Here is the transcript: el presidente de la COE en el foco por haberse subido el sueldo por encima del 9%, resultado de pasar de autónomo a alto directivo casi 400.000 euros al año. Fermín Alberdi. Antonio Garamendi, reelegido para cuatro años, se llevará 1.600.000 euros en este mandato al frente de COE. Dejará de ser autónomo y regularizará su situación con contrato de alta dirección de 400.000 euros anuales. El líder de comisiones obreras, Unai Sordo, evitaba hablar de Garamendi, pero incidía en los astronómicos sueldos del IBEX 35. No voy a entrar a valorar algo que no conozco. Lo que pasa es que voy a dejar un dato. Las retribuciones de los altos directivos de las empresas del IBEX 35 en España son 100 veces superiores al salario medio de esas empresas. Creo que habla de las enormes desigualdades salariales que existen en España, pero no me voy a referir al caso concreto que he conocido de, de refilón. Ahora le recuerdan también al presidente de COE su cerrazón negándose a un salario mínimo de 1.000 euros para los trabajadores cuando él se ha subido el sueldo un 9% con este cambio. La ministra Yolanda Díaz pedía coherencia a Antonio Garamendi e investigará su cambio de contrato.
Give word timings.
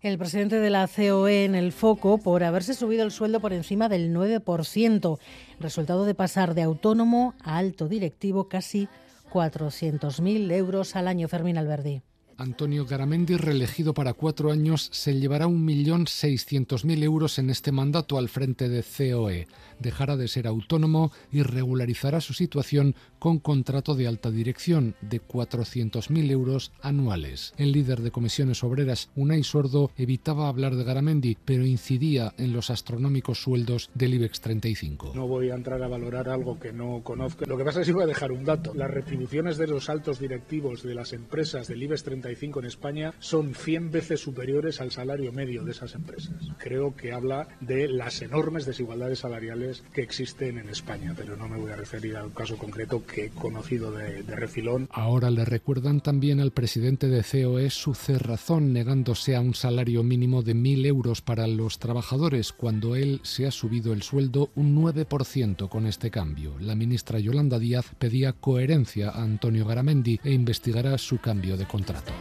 el 0.00 0.16
presidente 0.16 0.58
de 0.58 0.70
la 0.70 0.88
COE 0.88 1.44
en 1.44 1.54
el 1.54 1.72
foco 1.72 2.16
por 2.16 2.44
haberse 2.44 2.72
subido 2.72 3.04
el 3.04 3.10
sueldo 3.10 3.40
por 3.40 3.52
encima 3.52 3.90
del 3.90 4.14
9%, 4.14 5.18
resultado 5.60 6.06
de 6.06 6.14
pasar 6.14 6.54
de 6.54 6.62
autónomo 6.62 7.34
a 7.42 7.58
alto 7.58 7.88
directivo 7.88 8.48
casi 8.48 8.88
400.000 9.30 10.50
euros 10.52 10.96
al 10.96 11.06
año. 11.06 11.28
Fermín 11.28 11.58
Alberdi. 11.58 12.00
Antonio 12.38 12.86
Garamendi, 12.86 13.36
reelegido 13.36 13.94
para 13.94 14.14
cuatro 14.14 14.52
años, 14.52 14.88
se 14.92 15.18
llevará 15.18 15.48
1.600.000 15.48 17.02
euros 17.02 17.40
en 17.40 17.50
este 17.50 17.72
mandato 17.72 18.16
al 18.16 18.28
frente 18.28 18.68
de 18.68 18.84
COE. 18.84 19.48
Dejará 19.80 20.16
de 20.16 20.28
ser 20.28 20.46
autónomo 20.46 21.10
y 21.32 21.42
regularizará 21.42 22.20
su 22.20 22.34
situación 22.34 22.94
con 23.18 23.40
contrato 23.40 23.96
de 23.96 24.06
alta 24.06 24.30
dirección 24.30 24.94
de 25.00 25.20
400.000 25.20 26.30
euros 26.30 26.70
anuales. 26.80 27.54
El 27.56 27.72
líder 27.72 28.02
de 28.02 28.12
comisiones 28.12 28.62
obreras, 28.62 29.10
Unai 29.16 29.42
Sordo, 29.42 29.90
evitaba 29.96 30.48
hablar 30.48 30.76
de 30.76 30.84
Garamendi, 30.84 31.36
pero 31.44 31.66
incidía 31.66 32.34
en 32.38 32.52
los 32.52 32.70
astronómicos 32.70 33.42
sueldos 33.42 33.90
del 33.94 34.14
IBEX 34.14 34.40
35. 34.42 35.12
No 35.16 35.26
voy 35.26 35.50
a 35.50 35.56
entrar 35.56 35.82
a 35.82 35.88
valorar 35.88 36.28
algo 36.28 36.60
que 36.60 36.72
no 36.72 37.00
conozco. 37.02 37.46
Lo 37.46 37.56
que 37.56 37.64
pasa 37.64 37.80
es 37.80 37.88
que 37.88 37.92
voy 37.92 38.04
a 38.04 38.06
dejar 38.06 38.30
un 38.30 38.44
dato. 38.44 38.74
Las 38.74 38.92
retribuciones 38.92 39.58
de 39.58 39.66
los 39.66 39.88
altos 39.88 40.20
directivos 40.20 40.84
de 40.84 40.94
las 40.94 41.12
empresas 41.12 41.66
del 41.66 41.82
IBEX 41.82 42.04
35 42.28 42.60
en 42.60 42.66
España 42.66 43.14
son 43.20 43.54
100 43.54 43.90
veces 43.90 44.20
superiores 44.20 44.82
al 44.82 44.90
salario 44.90 45.32
medio 45.32 45.64
de 45.64 45.70
esas 45.70 45.94
empresas. 45.94 46.34
Creo 46.58 46.94
que 46.94 47.12
habla 47.12 47.48
de 47.60 47.88
las 47.88 48.20
enormes 48.20 48.66
desigualdades 48.66 49.20
salariales 49.20 49.82
que 49.94 50.02
existen 50.02 50.58
en 50.58 50.68
España, 50.68 51.14
pero 51.16 51.36
no 51.36 51.48
me 51.48 51.56
voy 51.56 51.72
a 51.72 51.76
referir 51.76 52.16
al 52.16 52.34
caso 52.34 52.58
concreto 52.58 53.06
que 53.06 53.26
he 53.26 53.30
conocido 53.30 53.92
de, 53.92 54.22
de 54.22 54.36
refilón. 54.36 54.88
Ahora 54.92 55.30
le 55.30 55.46
recuerdan 55.46 56.02
también 56.02 56.40
al 56.40 56.50
presidente 56.50 57.08
de 57.08 57.22
COE 57.22 57.70
su 57.70 57.94
cerrazón 57.94 58.74
negándose 58.74 59.34
a 59.34 59.40
un 59.40 59.54
salario 59.54 60.02
mínimo 60.02 60.42
de 60.42 60.54
1.000 60.54 60.84
euros 60.84 61.22
para 61.22 61.46
los 61.46 61.78
trabajadores 61.78 62.52
cuando 62.52 62.94
él 62.94 63.20
se 63.22 63.46
ha 63.46 63.50
subido 63.50 63.94
el 63.94 64.02
sueldo 64.02 64.50
un 64.54 64.76
9% 64.76 65.70
con 65.70 65.86
este 65.86 66.10
cambio. 66.10 66.58
La 66.60 66.74
ministra 66.74 67.18
Yolanda 67.20 67.58
Díaz 67.58 67.86
pedía 67.98 68.34
coherencia 68.34 69.08
a 69.08 69.22
Antonio 69.22 69.64
Garamendi 69.64 70.20
e 70.22 70.32
investigará 70.32 70.98
su 70.98 71.18
cambio 71.18 71.56
de 71.56 71.66
contrato. 71.66 72.17